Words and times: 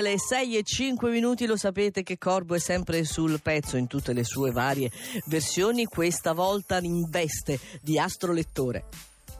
Le 0.00 0.18
6 0.18 0.56
e 0.56 0.62
5 0.62 1.10
minuti 1.10 1.44
lo 1.44 1.58
sapete 1.58 2.02
che 2.02 2.16
Corbo 2.16 2.54
è 2.54 2.58
sempre 2.58 3.04
sul 3.04 3.38
pezzo 3.42 3.76
in 3.76 3.86
tutte 3.86 4.14
le 4.14 4.24
sue 4.24 4.50
varie 4.50 4.90
versioni, 5.26 5.84
questa 5.84 6.32
volta 6.32 6.78
in 6.78 7.04
veste 7.10 7.60
di 7.82 7.98
astrolettore 7.98 8.84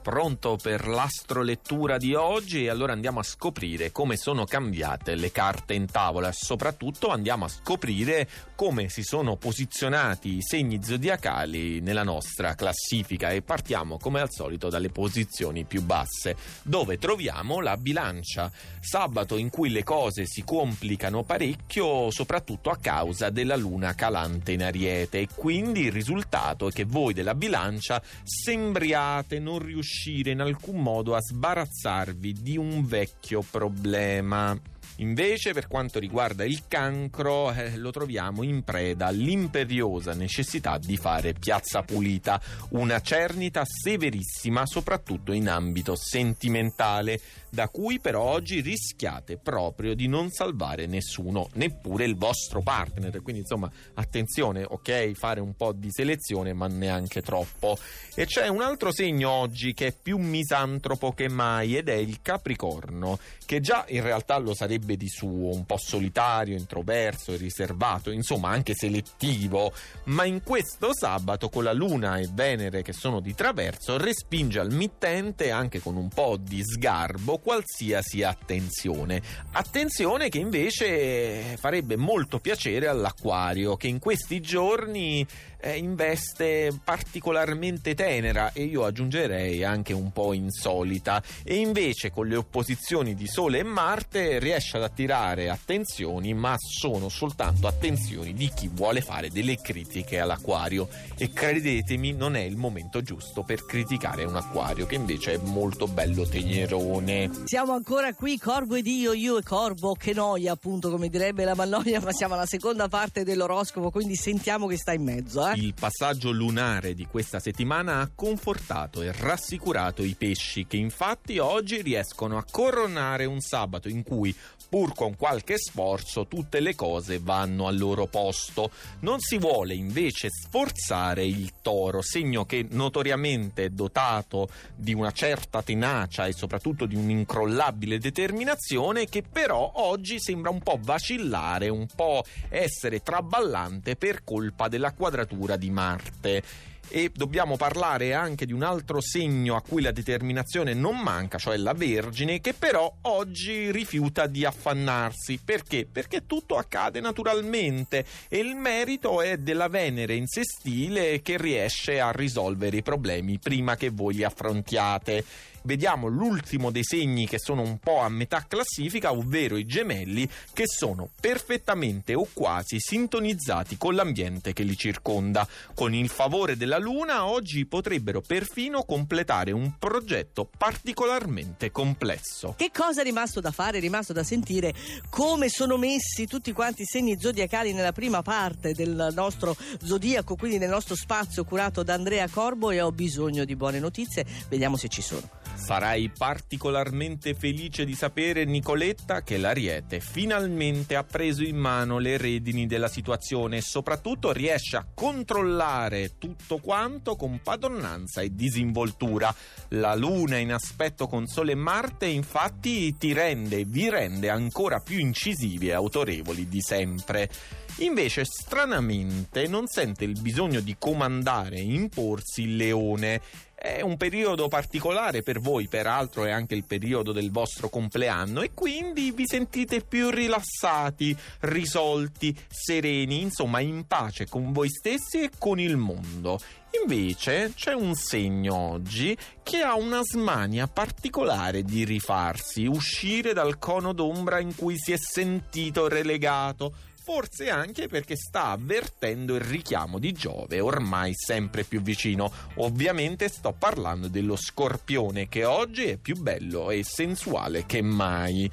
pronto 0.01 0.57
per 0.61 0.87
l'astrolettura 0.87 1.97
di 1.97 2.15
oggi. 2.15 2.65
E 2.65 2.69
allora 2.69 2.93
andiamo 2.93 3.19
a 3.19 3.23
scoprire 3.23 3.91
come 3.91 4.17
sono 4.17 4.45
cambiate 4.45 5.15
le 5.15 5.31
carte 5.31 5.75
in 5.75 5.85
tavola. 5.85 6.31
Soprattutto 6.31 7.09
andiamo 7.09 7.45
a 7.45 7.47
scoprire 7.47 8.27
come 8.55 8.89
si 8.89 9.03
sono 9.03 9.35
posizionati 9.35 10.37
i 10.37 10.41
segni 10.41 10.83
zodiacali 10.83 11.79
nella 11.81 12.03
nostra 12.03 12.55
classifica. 12.55 13.29
E 13.29 13.43
partiamo 13.43 13.97
come 13.97 14.19
al 14.19 14.31
solito 14.31 14.69
dalle 14.69 14.89
posizioni 14.89 15.63
più 15.65 15.83
basse 15.83 16.35
dove 16.63 16.97
troviamo 16.97 17.61
la 17.61 17.77
bilancia. 17.77 18.51
Sabato 18.79 19.37
in 19.37 19.49
cui 19.49 19.69
le 19.69 19.83
cose 19.83 20.25
si 20.25 20.43
complicano 20.43 21.23
parecchio 21.23 22.09
soprattutto 22.09 22.71
a 22.71 22.77
causa 22.77 23.29
della 23.29 23.55
luna 23.55 23.93
calante 23.93 24.51
in 24.51 24.63
ariete. 24.63 25.19
E 25.19 25.27
quindi 25.35 25.81
il 25.81 25.91
risultato 25.91 26.67
è 26.67 26.71
che 26.71 26.85
voi 26.85 27.13
della 27.13 27.35
bilancia 27.35 28.01
sembriate 28.23 29.37
non 29.37 29.59
riuscire 29.59 29.89
riuscire 29.91 30.31
in 30.31 30.39
alcun 30.39 30.81
modo 30.81 31.15
a 31.15 31.21
sbarazzarvi 31.21 32.33
di 32.41 32.57
un 32.57 32.85
vecchio 32.85 33.43
problema. 33.49 34.57
Invece, 35.01 35.51
per 35.53 35.67
quanto 35.67 35.97
riguarda 35.97 36.45
il 36.45 36.67
cancro, 36.67 37.51
eh, 37.51 37.75
lo 37.77 37.89
troviamo 37.89 38.43
in 38.43 38.63
preda 38.63 39.07
all'imperiosa 39.07 40.13
necessità 40.13 40.77
di 40.77 40.95
fare 40.95 41.33
piazza 41.33 41.81
pulita, 41.81 42.39
una 42.69 43.01
cernita 43.01 43.63
severissima, 43.65 44.63
soprattutto 44.67 45.33
in 45.33 45.49
ambito 45.49 45.95
sentimentale, 45.95 47.19
da 47.49 47.67
cui 47.67 47.99
però 47.99 48.21
oggi 48.21 48.61
rischiate 48.61 49.37
proprio 49.37 49.95
di 49.95 50.07
non 50.07 50.29
salvare 50.29 50.85
nessuno, 50.85 51.49
neppure 51.53 52.05
il 52.05 52.15
vostro 52.15 52.61
partner. 52.61 53.23
Quindi, 53.23 53.41
insomma, 53.41 53.71
attenzione, 53.95 54.63
ok, 54.67 55.13
fare 55.13 55.39
un 55.39 55.55
po' 55.55 55.73
di 55.73 55.89
selezione, 55.89 56.53
ma 56.53 56.67
neanche 56.67 57.23
troppo. 57.23 57.75
E 58.13 58.27
c'è 58.27 58.47
un 58.47 58.61
altro 58.61 58.93
segno 58.93 59.31
oggi 59.31 59.73
che 59.73 59.87
è 59.87 59.95
più 59.99 60.17
misantropo 60.17 61.11
che 61.11 61.27
mai 61.27 61.75
ed 61.75 61.89
è 61.89 61.95
il 61.95 62.19
Capricorno, 62.21 63.17
che 63.47 63.61
già 63.61 63.83
in 63.87 64.03
realtà 64.03 64.37
lo 64.37 64.53
sarebbe 64.53 64.89
sarebbe 64.91 64.97
di 64.97 65.07
suo 65.07 65.53
un 65.53 65.65
po' 65.65 65.77
solitario, 65.77 66.57
introverso, 66.57 67.35
riservato, 67.35 68.11
insomma 68.11 68.49
anche 68.49 68.73
selettivo, 68.73 69.71
ma 70.05 70.25
in 70.25 70.41
questo 70.43 70.93
sabato 70.93 71.49
con 71.49 71.63
la 71.63 71.73
Luna 71.73 72.17
e 72.17 72.29
Venere 72.31 72.81
che 72.81 72.93
sono 72.93 73.19
di 73.19 73.33
traverso 73.33 73.97
respinge 73.97 74.59
al 74.59 74.71
mittente 74.71 75.51
anche 75.51 75.79
con 75.79 75.95
un 75.95 76.09
po' 76.09 76.37
di 76.39 76.63
sgarbo 76.63 77.37
qualsiasi 77.39 78.23
attenzione. 78.23 79.21
Attenzione 79.51 80.29
che 80.29 80.39
invece 80.39 81.57
farebbe 81.57 81.95
molto 81.95 82.39
piacere 82.39 82.87
all'Aquario 82.87 83.75
che 83.75 83.87
in 83.87 83.99
questi 83.99 84.39
giorni 84.39 85.25
eh, 85.61 85.77
investe 85.77 86.71
particolarmente 86.83 87.93
tenera 87.93 88.51
e 88.51 88.63
io 88.63 88.83
aggiungerei 88.83 89.63
anche 89.63 89.93
un 89.93 90.11
po' 90.11 90.33
insolita 90.33 91.21
e 91.43 91.55
invece 91.55 92.09
con 92.09 92.27
le 92.27 92.35
opposizioni 92.35 93.13
di 93.13 93.27
Sole 93.27 93.59
e 93.59 93.63
Marte 93.63 94.39
riesce 94.39 94.70
ad 94.77 94.83
attirare 94.83 95.49
attenzioni 95.49 96.33
ma 96.33 96.55
sono 96.57 97.09
soltanto 97.09 97.67
attenzioni 97.67 98.33
di 98.33 98.51
chi 98.53 98.69
vuole 98.71 99.01
fare 99.01 99.29
delle 99.29 99.57
critiche 99.61 100.19
all'acquario 100.19 100.87
e 101.17 101.31
credetemi 101.31 102.13
non 102.13 102.35
è 102.35 102.41
il 102.41 102.57
momento 102.57 103.01
giusto 103.01 103.43
per 103.43 103.65
criticare 103.65 104.23
un 104.23 104.35
acquario 104.35 104.85
che 104.85 104.95
invece 104.95 105.33
è 105.33 105.37
molto 105.37 105.87
bello 105.87 106.25
tenerone 106.27 107.29
siamo 107.45 107.73
ancora 107.73 108.13
qui 108.13 108.37
Corvo 108.37 108.75
ed 108.75 108.87
io 108.87 109.13
io 109.13 109.37
e 109.37 109.43
Corvo 109.43 109.93
che 109.93 110.13
noia 110.13 110.53
appunto 110.53 110.89
come 110.89 111.09
direbbe 111.09 111.43
la 111.43 111.55
Mallonia 111.55 111.99
ma 112.01 112.11
siamo 112.11 112.33
alla 112.33 112.45
seconda 112.45 112.87
parte 112.87 113.23
dell'oroscopo 113.23 113.91
quindi 113.91 114.15
sentiamo 114.15 114.67
che 114.67 114.77
sta 114.77 114.93
in 114.93 115.03
mezzo 115.03 115.47
eh? 115.47 115.53
Il 115.55 115.73
passaggio 115.73 116.31
lunare 116.31 116.93
di 116.93 117.05
questa 117.05 117.39
settimana 117.39 117.99
ha 117.99 118.09
confortato 118.13 119.01
e 119.01 119.11
rassicurato 119.11 120.03
i 120.03 120.15
pesci 120.17 120.65
che 120.65 120.77
infatti 120.77 121.39
oggi 121.39 121.81
riescono 121.81 122.37
a 122.37 122.45
coronare 122.49 123.25
un 123.25 123.39
sabato 123.39 123.89
in 123.89 124.03
cui 124.03 124.35
pur 124.71 124.95
con 124.95 125.17
qualche 125.17 125.57
sforzo 125.57 126.27
tutte 126.27 126.61
le 126.61 126.75
cose 126.75 127.19
vanno 127.19 127.67
al 127.67 127.77
loro 127.77 128.07
posto. 128.07 128.71
Non 128.99 129.19
si 129.19 129.37
vuole 129.37 129.73
invece 129.73 130.29
sforzare 130.29 131.25
il 131.25 131.55
toro, 131.61 132.01
segno 132.01 132.45
che 132.45 132.65
notoriamente 132.69 133.65
è 133.65 133.69
dotato 133.69 134.47
di 134.73 134.93
una 134.93 135.11
certa 135.11 135.61
tenacia 135.61 136.25
e 136.25 136.31
soprattutto 136.31 136.85
di 136.85 136.95
un'incrollabile 136.95 137.97
determinazione 137.97 139.09
che 139.09 139.23
però 139.29 139.73
oggi 139.75 140.21
sembra 140.21 140.51
un 140.51 140.61
po' 140.61 140.79
vacillare, 140.81 141.67
un 141.67 141.87
po' 141.93 142.23
essere 142.47 143.03
traballante 143.03 143.97
per 143.97 144.23
colpa 144.23 144.69
della 144.69 144.93
quadratura 144.93 145.57
di 145.57 145.69
Marte 145.69 146.43
e 146.89 147.11
dobbiamo 147.13 147.57
parlare 147.57 148.13
anche 148.13 148.45
di 148.45 148.53
un 148.53 148.63
altro 148.63 149.01
segno 149.01 149.55
a 149.55 149.61
cui 149.61 149.81
la 149.81 149.91
determinazione 149.91 150.73
non 150.73 150.97
manca, 150.97 151.37
cioè 151.37 151.57
la 151.57 151.73
Vergine, 151.73 152.41
che 152.41 152.53
però 152.53 152.91
oggi 153.01 153.71
rifiuta 153.71 154.27
di 154.27 154.45
affannarsi. 154.45 155.39
Perché? 155.43 155.87
Perché 155.89 156.25
tutto 156.25 156.57
accade 156.57 156.99
naturalmente 156.99 158.05
e 158.27 158.39
il 158.39 158.55
merito 158.55 159.21
è 159.21 159.37
della 159.37 159.67
Venere 159.67 160.15
in 160.15 160.27
sestile 160.27 161.21
che 161.21 161.37
riesce 161.37 161.99
a 161.99 162.11
risolvere 162.11 162.77
i 162.77 162.83
problemi 162.83 163.39
prima 163.39 163.75
che 163.75 163.89
voi 163.89 164.15
li 164.15 164.23
affrontiate 164.23 165.23
vediamo 165.63 166.07
l'ultimo 166.07 166.71
dei 166.71 166.83
segni 166.83 167.27
che 167.27 167.39
sono 167.39 167.61
un 167.61 167.77
po' 167.79 167.99
a 167.99 168.09
metà 168.09 168.45
classifica, 168.47 169.11
ovvero 169.11 169.57
i 169.57 169.65
gemelli 169.65 170.27
che 170.53 170.65
sono 170.67 171.09
perfettamente 171.19 172.13
o 172.13 172.27
quasi 172.33 172.79
sintonizzati 172.79 173.77
con 173.77 173.95
l'ambiente 173.95 174.53
che 174.53 174.63
li 174.63 174.75
circonda. 174.75 175.47
Con 175.73 175.93
il 175.93 176.09
favore 176.09 176.57
della 176.57 176.77
Luna 176.77 177.25
oggi 177.25 177.65
potrebbero 177.65 178.21
perfino 178.21 178.83
completare 178.83 179.51
un 179.51 179.77
progetto 179.77 180.49
particolarmente 180.57 181.71
complesso. 181.71 182.55
Che 182.57 182.71
cosa 182.73 183.01
è 183.01 183.03
rimasto 183.03 183.39
da 183.39 183.51
fare? 183.51 183.77
È 183.77 183.81
rimasto 183.81 184.13
da 184.13 184.23
sentire 184.23 184.73
come 185.09 185.49
sono 185.49 185.77
messi 185.77 186.27
tutti 186.27 186.51
quanti 186.51 186.83
i 186.83 186.85
segni 186.85 187.19
zodiacali 187.19 187.73
nella 187.73 187.91
prima 187.91 188.21
parte 188.21 188.73
del 188.73 189.11
nostro 189.13 189.55
zodiaco, 189.83 190.35
quindi 190.35 190.57
nel 190.57 190.69
nostro 190.69 190.95
spazio 190.95 191.43
curato 191.43 191.83
da 191.83 191.93
Andrea 191.93 192.27
Corbo 192.29 192.71
e 192.71 192.81
ho 192.81 192.91
bisogno 192.91 193.45
di 193.45 193.55
buone 193.55 193.79
notizie. 193.79 194.25
Vediamo 194.49 194.77
se 194.77 194.87
ci 194.87 195.01
sono. 195.01 195.29
Sarai 195.61 196.09
particolarmente 196.09 197.35
felice 197.35 197.85
di 197.85 197.93
sapere, 197.93 198.45
Nicoletta, 198.45 199.21
che 199.21 199.37
l'Ariete 199.37 199.99
finalmente 199.99 200.95
ha 200.95 201.03
preso 201.03 201.43
in 201.43 201.55
mano 201.55 201.99
le 201.99 202.17
redini 202.17 202.65
della 202.65 202.87
situazione 202.87 203.57
e 203.57 203.61
soprattutto 203.61 204.31
riesce 204.31 204.75
a 204.75 204.87
controllare 204.91 206.17
tutto 206.17 206.57
quanto 206.57 207.15
con 207.15 207.41
padronanza 207.43 208.21
e 208.21 208.33
disinvoltura. 208.33 209.33
La 209.69 209.93
Luna 209.93 210.37
in 210.37 210.51
aspetto 210.51 211.07
con 211.07 211.27
Sole 211.27 211.51
e 211.51 211.55
Marte 211.55 212.07
infatti 212.07 212.97
ti 212.97 213.13
rende, 213.13 213.63
vi 213.63 213.87
rende 213.87 214.29
ancora 214.29 214.79
più 214.79 214.97
incisivi 214.97 215.67
e 215.67 215.73
autorevoli 215.73 216.49
di 216.49 216.59
sempre. 216.59 217.29
Invece, 217.77 218.25
stranamente, 218.25 219.47
non 219.47 219.67
sente 219.67 220.03
il 220.05 220.19
bisogno 220.19 220.59
di 220.59 220.75
comandare 220.77 221.57
e 221.57 221.63
imporsi 221.63 222.41
il 222.41 222.55
leone 222.57 223.21
è 223.61 223.81
un 223.81 223.95
periodo 223.95 224.47
particolare 224.47 225.21
per 225.21 225.39
voi, 225.39 225.67
peraltro 225.67 226.25
è 226.25 226.31
anche 226.31 226.55
il 226.55 226.63
periodo 226.63 227.11
del 227.11 227.29
vostro 227.29 227.69
compleanno 227.69 228.41
e 228.41 228.55
quindi 228.55 229.11
vi 229.11 229.27
sentite 229.27 229.81
più 229.81 230.09
rilassati, 230.09 231.15
risolti, 231.41 232.35
sereni, 232.49 233.21
insomma 233.21 233.59
in 233.59 233.85
pace 233.85 234.27
con 234.27 234.51
voi 234.51 234.67
stessi 234.67 235.21
e 235.21 235.29
con 235.37 235.59
il 235.59 235.77
mondo. 235.77 236.39
Invece 236.81 237.51
c'è 237.53 237.73
un 237.73 237.93
segno 237.93 238.55
oggi 238.55 239.15
che 239.43 239.57
ha 239.57 239.75
una 239.75 240.01
smania 240.01 240.65
particolare 240.67 241.61
di 241.61 241.83
rifarsi, 241.83 242.65
uscire 242.65 243.33
dal 243.33 243.59
cono 243.59 243.93
d'ombra 243.93 244.39
in 244.39 244.55
cui 244.55 244.75
si 244.79 244.91
è 244.91 244.97
sentito 244.97 245.87
relegato 245.87 246.73
forse 247.03 247.49
anche 247.49 247.87
perché 247.87 248.15
sta 248.15 248.49
avvertendo 248.49 249.35
il 249.35 249.41
richiamo 249.41 249.97
di 249.97 250.11
Giove 250.11 250.59
ormai 250.59 251.13
sempre 251.15 251.63
più 251.63 251.81
vicino. 251.81 252.31
Ovviamente 252.55 253.27
sto 253.27 253.53
parlando 253.57 254.07
dello 254.07 254.35
scorpione 254.35 255.27
che 255.27 255.43
oggi 255.45 255.85
è 255.85 255.97
più 255.97 256.15
bello 256.15 256.69
e 256.69 256.83
sensuale 256.83 257.65
che 257.65 257.81
mai. 257.81 258.49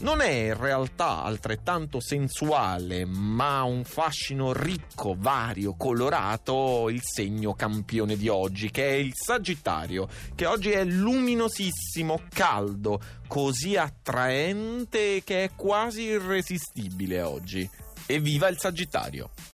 Non 0.00 0.22
è 0.22 0.30
in 0.30 0.58
realtà 0.58 1.22
altrettanto 1.24 2.00
sensuale, 2.00 3.04
ma 3.04 3.64
un 3.64 3.84
fascino 3.84 4.54
ricco, 4.54 5.14
vario, 5.18 5.74
colorato 5.74 6.88
il 6.88 7.02
segno 7.02 7.52
campione 7.52 8.16
di 8.16 8.28
oggi, 8.28 8.70
che 8.70 8.88
è 8.88 8.94
il 8.94 9.12
Sagittario, 9.14 10.08
che 10.34 10.46
oggi 10.46 10.70
è 10.70 10.84
luminosissimo, 10.84 12.22
caldo, 12.32 12.98
così 13.26 13.76
attraente 13.76 15.22
che 15.22 15.44
è 15.44 15.50
quasi 15.54 16.04
irresistibile 16.04 17.20
oggi. 17.20 17.68
Evviva 18.14 18.48
il 18.48 18.58
Sagittario! 18.58 19.30